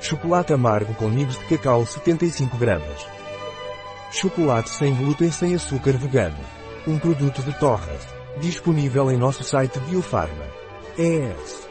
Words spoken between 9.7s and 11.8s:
Biofarma. É ES.